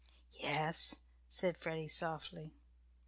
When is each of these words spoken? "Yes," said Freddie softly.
"Yes," 0.31 0.95
said 1.27 1.59
Freddie 1.59 1.87
softly. 1.87 2.55